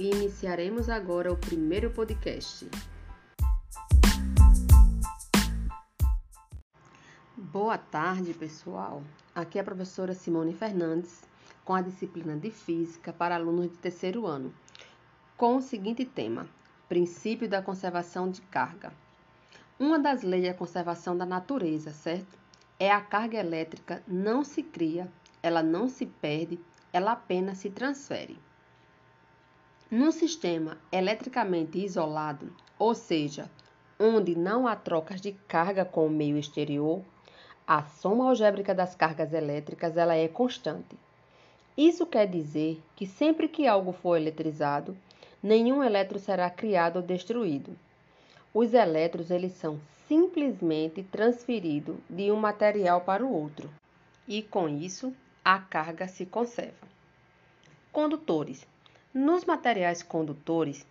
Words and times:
e 0.00 0.08
iniciaremos 0.08 0.88
agora 0.88 1.30
o 1.30 1.36
primeiro 1.36 1.90
podcast. 1.90 2.66
Boa 7.36 7.76
tarde, 7.76 8.32
pessoal. 8.32 9.02
Aqui 9.34 9.58
é 9.58 9.60
a 9.60 9.64
professora 9.64 10.14
Simone 10.14 10.54
Fernandes 10.54 11.22
com 11.66 11.74
a 11.74 11.82
disciplina 11.82 12.34
de 12.34 12.50
Física 12.50 13.12
para 13.12 13.34
alunos 13.34 13.70
de 13.70 13.76
terceiro 13.76 14.26
ano, 14.26 14.54
com 15.36 15.56
o 15.56 15.60
seguinte 15.60 16.06
tema: 16.06 16.48
Princípio 16.88 17.46
da 17.46 17.60
conservação 17.60 18.30
de 18.30 18.40
carga. 18.40 18.94
Uma 19.78 19.98
das 19.98 20.22
leis 20.22 20.44
da 20.44 20.54
conservação 20.54 21.14
da 21.14 21.26
natureza, 21.26 21.92
certo? 21.92 22.38
É 22.78 22.90
a 22.90 23.02
carga 23.02 23.36
elétrica 23.36 24.02
não 24.08 24.44
se 24.44 24.62
cria, 24.62 25.12
ela 25.42 25.62
não 25.62 25.90
se 25.90 26.06
perde, 26.06 26.58
ela 26.90 27.12
apenas 27.12 27.58
se 27.58 27.68
transfere. 27.68 28.38
Num 29.90 30.12
sistema 30.12 30.78
eletricamente 30.92 31.84
isolado, 31.84 32.52
ou 32.78 32.94
seja, 32.94 33.50
onde 33.98 34.36
não 34.36 34.68
há 34.68 34.76
trocas 34.76 35.20
de 35.20 35.32
carga 35.48 35.84
com 35.84 36.06
o 36.06 36.10
meio 36.10 36.38
exterior, 36.38 37.02
a 37.66 37.82
soma 37.82 38.28
algébrica 38.28 38.72
das 38.72 38.94
cargas 38.94 39.32
elétricas 39.32 39.96
ela 39.96 40.14
é 40.14 40.28
constante. 40.28 40.96
Isso 41.76 42.06
quer 42.06 42.28
dizer 42.28 42.80
que 42.94 43.04
sempre 43.04 43.48
que 43.48 43.66
algo 43.66 43.90
for 43.90 44.16
eletrizado, 44.16 44.96
nenhum 45.42 45.82
elétron 45.82 46.20
será 46.20 46.48
criado 46.48 46.98
ou 46.98 47.02
destruído. 47.02 47.76
Os 48.54 48.72
elétrons 48.72 49.28
eles 49.28 49.54
são 49.54 49.80
simplesmente 50.06 51.02
transferidos 51.02 51.96
de 52.08 52.30
um 52.30 52.36
material 52.36 53.00
para 53.00 53.26
o 53.26 53.32
outro. 53.32 53.68
E 54.28 54.40
com 54.40 54.68
isso, 54.68 55.12
a 55.44 55.58
carga 55.58 56.06
se 56.06 56.24
conserva. 56.26 56.86
Condutores 57.90 58.64
nos 59.12 59.44
materiais 59.44 60.04
condutores, 60.04 60.86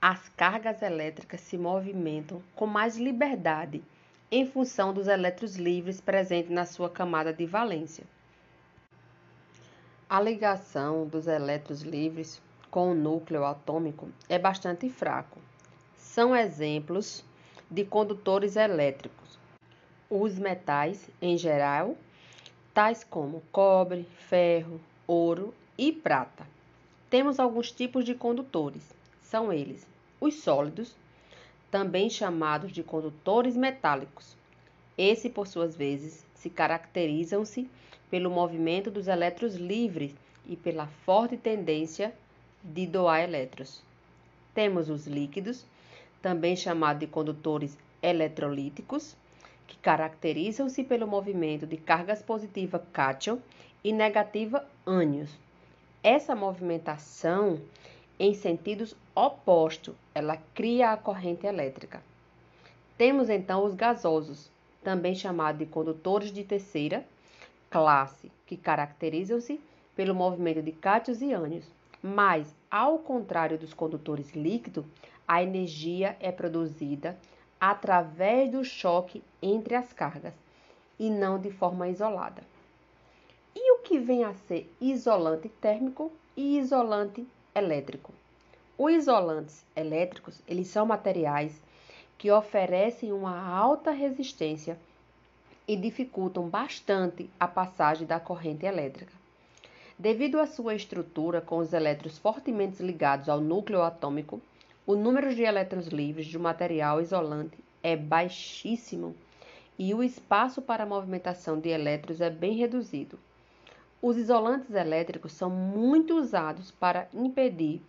as 0.00 0.28
cargas 0.28 0.80
elétricas 0.80 1.40
se 1.40 1.58
movimentam 1.58 2.40
com 2.54 2.66
mais 2.66 2.96
liberdade 2.96 3.82
em 4.30 4.46
função 4.46 4.94
dos 4.94 5.08
elétrons 5.08 5.56
livres 5.56 6.00
presentes 6.00 6.52
na 6.52 6.64
sua 6.64 6.88
camada 6.88 7.32
de 7.32 7.44
valência. 7.46 8.04
A 10.08 10.20
ligação 10.20 11.04
dos 11.04 11.26
elétrons 11.26 11.82
livres 11.82 12.40
com 12.70 12.92
o 12.92 12.94
núcleo 12.94 13.44
atômico 13.44 14.08
é 14.28 14.38
bastante 14.38 14.88
fraco. 14.88 15.40
São 15.96 16.36
exemplos 16.36 17.24
de 17.68 17.84
condutores 17.84 18.54
elétricos. 18.54 19.36
Os 20.08 20.38
metais, 20.38 21.10
em 21.20 21.36
geral, 21.36 21.96
tais 22.72 23.02
como 23.02 23.42
cobre, 23.50 24.06
ferro, 24.16 24.80
ouro 25.08 25.52
e 25.76 25.92
prata. 25.92 26.46
Temos 27.10 27.40
alguns 27.40 27.72
tipos 27.72 28.04
de 28.04 28.14
condutores. 28.14 28.82
São 29.22 29.50
eles: 29.50 29.86
os 30.20 30.34
sólidos, 30.34 30.94
também 31.70 32.10
chamados 32.10 32.70
de 32.70 32.82
condutores 32.82 33.56
metálicos. 33.56 34.36
Esse, 34.96 35.30
por 35.30 35.46
suas 35.46 35.74
vezes, 35.74 36.26
se 36.34 36.50
caracterizam-se 36.50 37.66
pelo 38.10 38.30
movimento 38.30 38.90
dos 38.90 39.08
elétrons 39.08 39.54
livres 39.54 40.14
e 40.46 40.54
pela 40.54 40.86
forte 41.06 41.38
tendência 41.38 42.12
de 42.62 42.86
doar 42.86 43.22
elétrons. 43.22 43.82
Temos 44.52 44.90
os 44.90 45.06
líquidos, 45.06 45.64
também 46.20 46.56
chamados 46.56 47.00
de 47.00 47.06
condutores 47.06 47.78
eletrolíticos, 48.02 49.16
que 49.66 49.78
caracterizam-se 49.78 50.84
pelo 50.84 51.06
movimento 51.06 51.66
de 51.66 51.78
cargas 51.78 52.20
positiva 52.20 52.84
cátion 52.92 53.38
e 53.82 53.92
negativa 53.92 54.66
ânions 54.86 55.30
essa 56.02 56.34
movimentação 56.34 57.60
em 58.18 58.34
sentidos 58.34 58.94
opostos, 59.14 59.94
ela 60.14 60.36
cria 60.54 60.92
a 60.92 60.96
corrente 60.96 61.46
elétrica. 61.46 62.02
Temos 62.96 63.28
então 63.28 63.64
os 63.64 63.74
gasosos, 63.74 64.50
também 64.82 65.14
chamados 65.14 65.58
de 65.58 65.66
condutores 65.66 66.32
de 66.32 66.44
terceira 66.44 67.04
classe, 67.70 68.30
que 68.46 68.56
caracterizam-se 68.56 69.60
pelo 69.94 70.14
movimento 70.14 70.62
de 70.62 70.72
cátions 70.72 71.20
e 71.20 71.32
ânions. 71.32 71.70
Mas, 72.02 72.54
ao 72.70 72.98
contrário 72.98 73.58
dos 73.58 73.74
condutores 73.74 74.34
líquidos, 74.34 74.84
a 75.26 75.42
energia 75.42 76.16
é 76.20 76.30
produzida 76.30 77.16
através 77.60 78.50
do 78.50 78.64
choque 78.64 79.22
entre 79.42 79.74
as 79.74 79.92
cargas 79.92 80.34
e 80.98 81.10
não 81.10 81.38
de 81.38 81.50
forma 81.50 81.88
isolada 81.88 82.42
que 83.88 83.98
vem 83.98 84.22
a 84.22 84.34
ser 84.34 84.70
isolante 84.78 85.48
térmico 85.48 86.12
e 86.36 86.58
isolante 86.58 87.26
elétrico. 87.54 88.12
Os 88.76 88.92
isolantes 88.92 89.64
elétricos, 89.74 90.42
eles 90.46 90.68
são 90.68 90.84
materiais 90.84 91.58
que 92.18 92.30
oferecem 92.30 93.12
uma 93.12 93.48
alta 93.48 93.90
resistência 93.90 94.78
e 95.66 95.74
dificultam 95.74 96.50
bastante 96.50 97.30
a 97.40 97.48
passagem 97.48 98.06
da 98.06 98.20
corrente 98.20 98.66
elétrica. 98.66 99.12
Devido 99.98 100.38
à 100.38 100.46
sua 100.46 100.74
estrutura 100.74 101.40
com 101.40 101.56
os 101.56 101.72
elétrons 101.72 102.18
fortemente 102.18 102.82
ligados 102.82 103.26
ao 103.26 103.40
núcleo 103.40 103.80
atômico, 103.80 104.38
o 104.86 104.96
número 104.96 105.34
de 105.34 105.44
elétrons 105.44 105.86
livres 105.86 106.26
de 106.26 106.36
um 106.36 106.42
material 106.42 107.00
isolante 107.00 107.56
é 107.82 107.96
baixíssimo 107.96 109.16
e 109.78 109.94
o 109.94 110.02
espaço 110.02 110.60
para 110.60 110.82
a 110.82 110.86
movimentação 110.86 111.58
de 111.58 111.70
elétrons 111.70 112.20
é 112.20 112.28
bem 112.28 112.52
reduzido. 112.52 113.18
Os 114.00 114.16
isolantes 114.16 114.70
elétricos 114.70 115.32
são 115.32 115.50
muito 115.50 116.16
usados 116.16 116.70
para 116.70 117.08
impedir 117.12 117.82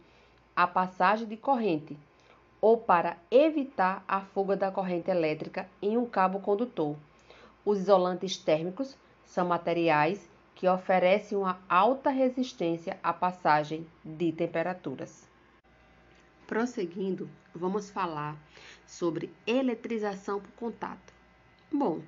a 0.55 0.65
passagem 0.65 1.27
de 1.27 1.37
corrente 1.37 1.95
ou 2.59 2.77
para 2.77 3.15
evitar 3.29 4.03
a 4.07 4.21
fuga 4.21 4.57
da 4.57 4.71
corrente 4.71 5.11
elétrica 5.11 5.69
em 5.79 5.97
um 5.97 6.07
cabo 6.07 6.39
condutor. 6.39 6.97
Os 7.63 7.77
isolantes 7.77 8.37
térmicos 8.37 8.97
são 9.23 9.47
materiais 9.47 10.27
que 10.55 10.67
oferecem 10.67 11.37
uma 11.37 11.59
alta 11.69 12.09
resistência 12.09 12.97
à 13.03 13.13
passagem 13.13 13.85
de 14.03 14.31
temperaturas. 14.31 15.29
Prosseguindo, 16.47 17.29
vamos 17.53 17.91
falar 17.91 18.35
sobre 18.87 19.31
eletrização 19.45 20.41
por 20.41 20.51
contato. 20.53 21.13
Bom, 21.71 22.01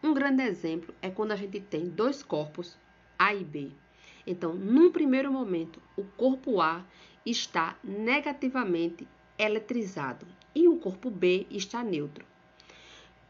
um 0.00 0.14
grande 0.14 0.44
exemplo 0.44 0.94
é 1.02 1.10
quando 1.10 1.32
a 1.32 1.36
gente 1.36 1.58
tem 1.58 1.88
dois 1.88 2.22
corpos 2.22 2.78
a 3.18 3.34
e 3.34 3.44
B. 3.44 3.70
Então, 4.26 4.54
num 4.54 4.92
primeiro 4.92 5.32
momento, 5.32 5.80
o 5.96 6.04
corpo 6.04 6.60
A 6.60 6.84
está 7.24 7.76
negativamente 7.82 9.08
eletrizado 9.38 10.26
e 10.54 10.68
o 10.68 10.76
corpo 10.76 11.10
B 11.10 11.46
está 11.50 11.82
neutro. 11.82 12.24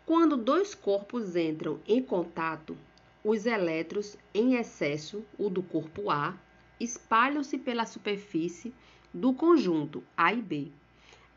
Quando 0.04 0.37
dois 0.37 0.75
corpos 0.75 1.37
entram 1.37 1.81
em 1.87 2.03
contato, 2.03 2.76
os 3.22 3.44
elétrons 3.44 4.16
em 4.32 4.54
excesso, 4.54 5.25
o 5.38 5.50
do 5.50 5.62
corpo 5.62 6.10
A, 6.10 6.34
espalham-se 6.81 7.59
pela 7.59 7.84
superfície 7.84 8.72
do 9.12 9.32
conjunto 9.34 10.03
A 10.16 10.32
e 10.32 10.41
B. 10.41 10.72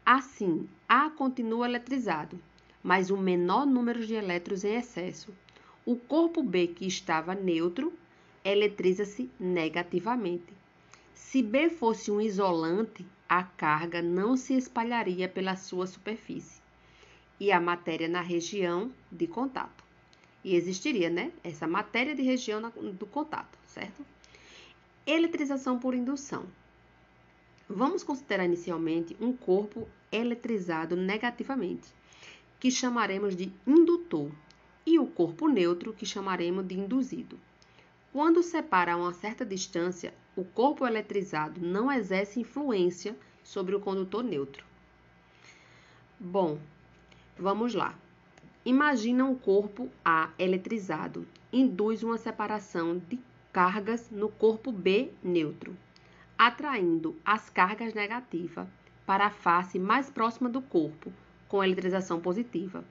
Assim, 0.06 0.70
A 0.88 1.10
continua 1.10 1.68
eletrizado, 1.68 2.40
mas 2.82 3.10
o 3.10 3.18
menor 3.18 3.66
número 3.66 4.06
de 4.06 4.14
elétrons 4.14 4.64
em 4.64 4.76
excesso. 4.76 5.34
O 5.86 5.96
corpo 5.96 6.42
B, 6.42 6.68
que 6.68 6.86
estava 6.86 7.36
neutro, 7.36 7.92
eletriza-se 8.44 9.30
negativamente. 9.40 10.54
Se 11.14 11.42
B 11.42 11.70
fosse 11.70 12.12
um 12.12 12.20
isolante, 12.20 13.06
a 13.28 13.44
carga 13.44 14.02
não 14.02 14.36
se 14.36 14.54
espalharia 14.56 15.30
pela 15.30 15.56
sua 15.56 15.88
superfície 15.88 16.62
e 17.40 17.52
a 17.52 17.60
matéria 17.60 18.08
na 18.08 18.22
região 18.22 18.92
de 19.12 19.26
contato. 19.28 19.84
E 20.44 20.56
existiria, 20.56 21.10
né, 21.10 21.32
essa 21.44 21.68
matéria 21.68 22.14
de 22.14 22.22
região 22.22 22.62
do 22.62 23.06
contato, 23.06 23.58
certo? 23.66 24.06
Eletrização 25.06 25.80
por 25.80 25.94
indução. 25.94 26.46
Vamos 27.70 28.04
considerar 28.04 28.46
inicialmente 28.46 29.16
um 29.20 29.32
corpo 29.32 29.88
eletrizado 30.12 30.96
negativamente, 30.96 31.88
que 32.60 32.70
chamaremos 32.70 33.36
de 33.36 33.52
indutor, 33.66 34.32
e 34.86 35.00
o 35.00 35.08
corpo 35.08 35.48
neutro, 35.48 35.94
que 35.94 36.06
chamaremos 36.06 36.68
de 36.68 36.76
induzido. 36.78 37.40
Quando 38.12 38.44
separa 38.44 38.94
a 38.94 38.98
uma 38.98 39.14
certa 39.14 39.46
distância, 39.46 40.14
o 40.36 40.44
corpo 40.44 40.86
eletrizado 40.86 41.62
não 41.62 41.90
exerce 41.90 42.42
influência 42.42 43.16
sobre 43.42 43.74
o 43.74 43.80
condutor 43.80 44.22
neutro. 44.22 44.66
Bom, 46.20 46.60
vamos 47.38 47.74
lá. 47.74 47.96
Imagina 48.66 49.24
um 49.24 49.34
corpo 49.34 49.90
A 50.04 50.30
eletrizado, 50.38 51.26
induz 51.54 52.04
uma 52.04 52.18
separação 52.18 52.98
de 52.98 53.18
cargas 53.54 54.10
no 54.12 54.28
corpo 54.28 54.74
B 54.74 55.12
neutro, 55.24 55.76
atraindo 56.38 57.16
as 57.26 57.50
cargas 57.50 57.94
negativas 57.94 58.68
para 59.06 59.28
a 59.28 59.32
face 59.32 59.80
mais 59.80 60.10
próxima 60.10 60.50
do 60.50 60.62
corpo, 60.62 61.14
com 61.48 61.64
eletrização 61.64 62.20
positiva. 62.20 62.84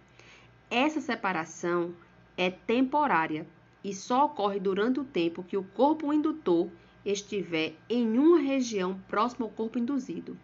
Essa 0.70 1.00
separação 1.00 1.94
é 2.36 2.50
temporária 2.50 3.46
e 3.82 3.94
só 3.94 4.26
ocorre 4.26 4.60
durante 4.60 5.00
o 5.00 5.04
tempo 5.04 5.42
que 5.42 5.56
o 5.56 5.64
corpo 5.64 6.12
indutor 6.12 6.68
estiver 7.04 7.74
em 7.88 8.18
uma 8.18 8.38
região 8.38 9.00
próxima 9.08 9.46
ao 9.46 9.50
corpo 9.50 9.78
induzido. 9.78 10.36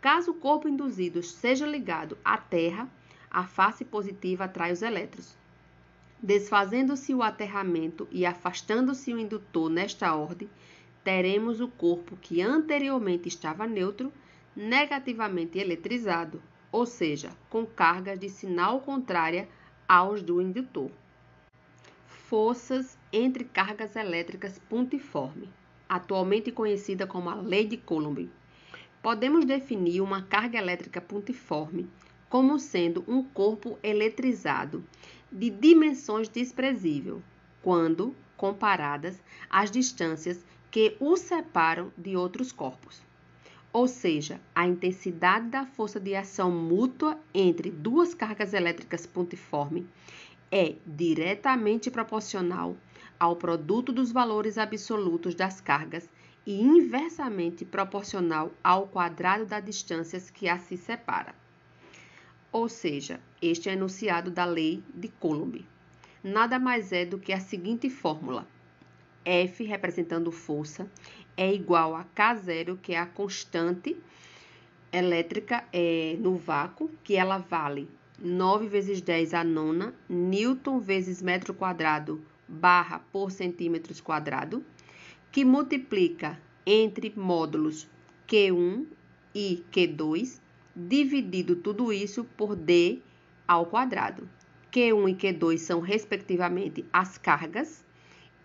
Caso 0.00 0.32
o 0.32 0.34
corpo 0.34 0.68
induzido 0.68 1.22
seja 1.22 1.66
ligado 1.66 2.16
à 2.24 2.36
Terra, 2.36 2.88
a 3.30 3.44
face 3.44 3.84
positiva 3.84 4.44
atrai 4.44 4.72
os 4.72 4.82
elétrons. 4.82 5.36
Desfazendo-se 6.22 7.14
o 7.14 7.22
aterramento 7.22 8.08
e 8.10 8.24
afastando-se 8.24 9.12
o 9.12 9.18
indutor 9.18 9.68
nesta 9.70 10.14
ordem, 10.14 10.48
teremos 11.02 11.60
o 11.60 11.68
corpo 11.68 12.16
que 12.16 12.40
anteriormente 12.40 13.28
estava 13.28 13.66
neutro 13.66 14.12
negativamente 14.54 15.58
eletrizado, 15.58 16.42
ou 16.70 16.86
seja, 16.86 17.30
com 17.48 17.66
carga 17.66 18.16
de 18.16 18.28
sinal 18.28 18.80
contrária 18.80 19.48
aos 19.88 20.22
do 20.22 20.40
indutor. 20.40 20.90
Forças 22.32 22.96
entre 23.12 23.44
cargas 23.44 23.94
elétricas 23.94 24.58
pontiforme, 24.58 25.50
atualmente 25.86 26.50
conhecida 26.50 27.06
como 27.06 27.28
a 27.28 27.34
Lei 27.34 27.66
de 27.66 27.76
Coulomb. 27.76 28.26
Podemos 29.02 29.44
definir 29.44 30.00
uma 30.00 30.22
carga 30.22 30.56
elétrica 30.56 30.98
pontiforme 30.98 31.86
como 32.30 32.58
sendo 32.58 33.04
um 33.06 33.22
corpo 33.22 33.78
eletrizado 33.82 34.82
de 35.30 35.50
dimensões 35.50 36.26
desprezível, 36.26 37.22
quando 37.60 38.16
comparadas 38.34 39.22
às 39.50 39.70
distâncias 39.70 40.42
que 40.70 40.96
o 40.98 41.18
separam 41.18 41.92
de 41.98 42.16
outros 42.16 42.50
corpos. 42.50 43.02
Ou 43.74 43.86
seja, 43.86 44.40
a 44.54 44.66
intensidade 44.66 45.50
da 45.50 45.66
força 45.66 46.00
de 46.00 46.14
ação 46.14 46.50
mútua 46.50 47.18
entre 47.34 47.70
duas 47.70 48.14
cargas 48.14 48.54
elétricas 48.54 49.04
pontiforme 49.04 49.86
é 50.52 50.76
diretamente 50.86 51.90
proporcional 51.90 52.76
ao 53.18 53.34
produto 53.36 53.90
dos 53.90 54.12
valores 54.12 54.58
absolutos 54.58 55.34
das 55.34 55.62
cargas 55.62 56.10
e 56.46 56.60
inversamente 56.60 57.64
proporcional 57.64 58.52
ao 58.62 58.86
quadrado 58.86 59.46
das 59.46 59.64
distâncias 59.64 60.28
que 60.28 60.48
as 60.48 60.60
se 60.62 60.76
separa. 60.76 61.34
Ou 62.52 62.68
seja, 62.68 63.18
este 63.40 63.70
é 63.70 63.72
enunciado 63.72 64.30
da 64.30 64.44
lei 64.44 64.84
de 64.94 65.08
Coulomb. 65.08 65.64
Nada 66.22 66.58
mais 66.58 66.92
é 66.92 67.06
do 67.06 67.18
que 67.18 67.32
a 67.32 67.40
seguinte 67.40 67.88
fórmula: 67.88 68.46
F 69.24 69.64
representando 69.64 70.30
força 70.30 70.86
é 71.34 71.50
igual 71.50 71.96
a 71.96 72.04
K0, 72.04 72.76
que 72.82 72.92
é 72.92 72.98
a 72.98 73.06
constante 73.06 73.96
elétrica 74.92 75.64
é, 75.72 76.16
no 76.18 76.36
vácuo, 76.36 76.90
que 77.02 77.16
ela 77.16 77.38
vale 77.38 77.88
9 78.24 78.68
vezes 78.68 79.00
10 79.00 79.34
a 79.34 79.42
nona, 79.42 79.92
Newton 80.08 80.78
vezes 80.78 81.20
metro 81.20 81.52
quadrado 81.52 82.24
barra 82.46 83.00
por 83.12 83.32
centímetros 83.32 84.00
quadrado 84.00 84.64
que 85.32 85.44
multiplica 85.44 86.40
entre 86.64 87.12
módulos 87.16 87.88
Q1 88.28 88.86
e 89.34 89.64
Q2, 89.72 90.38
dividido 90.76 91.56
tudo 91.56 91.92
isso 91.92 92.22
por 92.36 92.54
D 92.54 93.00
ao 93.48 93.66
quadrado. 93.66 94.28
Q1 94.70 95.10
e 95.10 95.14
Q2 95.16 95.58
são, 95.58 95.80
respectivamente, 95.80 96.84
as 96.92 97.18
cargas, 97.18 97.84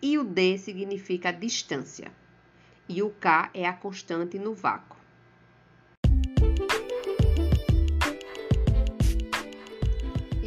e 0.02 0.18
o 0.18 0.24
D 0.24 0.58
significa 0.58 1.28
a 1.28 1.32
distância, 1.32 2.10
e 2.88 3.00
o 3.00 3.10
K 3.10 3.48
é 3.54 3.64
a 3.64 3.72
constante 3.72 4.40
no 4.40 4.54
vácuo. 4.54 4.97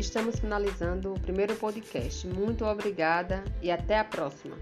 Estamos 0.02 0.40
finalizando 0.40 1.14
o 1.14 1.20
primeiro 1.20 1.56
podcast. 1.56 2.26
Muito 2.26 2.66
obrigada 2.66 3.44
e 3.62 3.70
até 3.70 4.00
a 4.00 4.04
próxima. 4.04 4.58